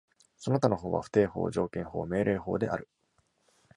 [0.39, 2.89] その他の法は、不定法、条件法、命令法である。